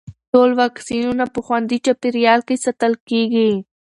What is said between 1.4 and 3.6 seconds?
خوندي چاپېریال کې ساتل کېږي.